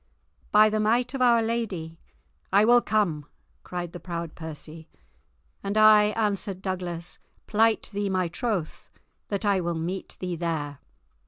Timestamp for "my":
8.09-8.27